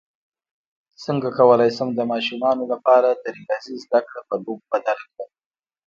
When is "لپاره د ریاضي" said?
2.71-3.75